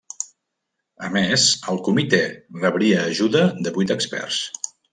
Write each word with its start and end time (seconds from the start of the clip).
A 1.07 1.09
més, 1.15 1.43
el 1.73 1.77
Comitè 1.89 2.21
rebria 2.63 3.05
ajuda 3.13 3.45
de 3.67 3.77
vuit 3.77 3.97
experts. 3.97 4.43